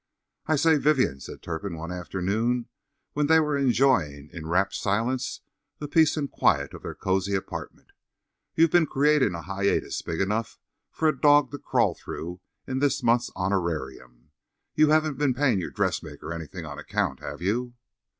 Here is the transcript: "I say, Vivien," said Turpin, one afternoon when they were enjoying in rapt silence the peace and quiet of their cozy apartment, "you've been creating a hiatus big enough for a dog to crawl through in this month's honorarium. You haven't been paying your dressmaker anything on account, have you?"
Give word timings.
"I 0.47 0.55
say, 0.55 0.77
Vivien," 0.77 1.19
said 1.19 1.43
Turpin, 1.43 1.77
one 1.77 1.91
afternoon 1.91 2.65
when 3.13 3.27
they 3.27 3.39
were 3.39 3.55
enjoying 3.55 4.31
in 4.33 4.47
rapt 4.47 4.73
silence 4.73 5.41
the 5.77 5.87
peace 5.87 6.17
and 6.17 6.27
quiet 6.31 6.73
of 6.73 6.81
their 6.81 6.95
cozy 6.95 7.35
apartment, 7.35 7.91
"you've 8.55 8.71
been 8.71 8.87
creating 8.87 9.35
a 9.35 9.43
hiatus 9.43 10.01
big 10.01 10.19
enough 10.19 10.57
for 10.89 11.07
a 11.07 11.15
dog 11.15 11.51
to 11.51 11.59
crawl 11.59 11.93
through 11.93 12.41
in 12.65 12.79
this 12.79 13.03
month's 13.03 13.29
honorarium. 13.35 14.31
You 14.73 14.89
haven't 14.89 15.19
been 15.19 15.35
paying 15.35 15.59
your 15.59 15.69
dressmaker 15.69 16.33
anything 16.33 16.65
on 16.65 16.79
account, 16.79 17.19
have 17.19 17.39
you?" 17.43 17.75